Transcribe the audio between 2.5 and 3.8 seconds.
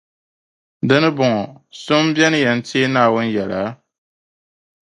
teei Naawuni yɛla?